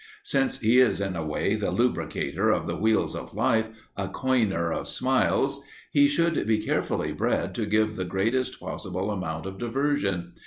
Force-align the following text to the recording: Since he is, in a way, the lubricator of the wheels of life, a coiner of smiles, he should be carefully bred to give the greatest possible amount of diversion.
Since 0.23 0.61
he 0.61 0.79
is, 0.79 0.99
in 0.99 1.15
a 1.15 1.23
way, 1.23 1.53
the 1.53 1.69
lubricator 1.69 2.49
of 2.49 2.65
the 2.65 2.75
wheels 2.75 3.15
of 3.15 3.35
life, 3.35 3.69
a 3.95 4.07
coiner 4.07 4.73
of 4.73 4.87
smiles, 4.87 5.61
he 5.91 6.07
should 6.07 6.47
be 6.47 6.57
carefully 6.57 7.11
bred 7.11 7.53
to 7.53 7.67
give 7.67 7.95
the 7.97 8.03
greatest 8.05 8.59
possible 8.59 9.11
amount 9.11 9.45
of 9.45 9.59
diversion. 9.59 10.33